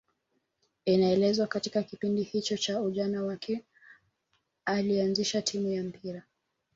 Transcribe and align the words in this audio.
Inaelezwa 0.85 1.47
katika 1.47 1.83
kipindi 1.83 2.23
hicho 2.23 2.57
cha 2.57 2.81
ujana 2.81 3.23
wake 3.23 3.63
alianzisha 4.65 5.41
timu 5.41 5.71
ya 5.71 5.83
mpira 5.83 6.23